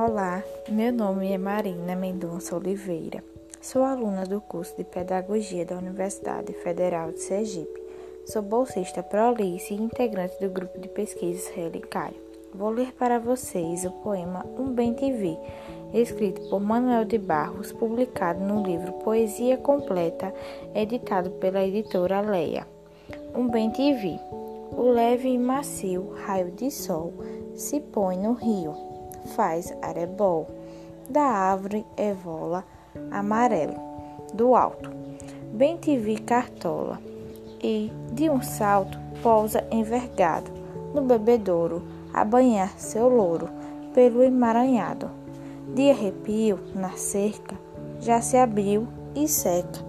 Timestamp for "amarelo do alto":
33.10-34.90